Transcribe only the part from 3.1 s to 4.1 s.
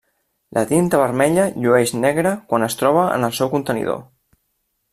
en el seu contenidor.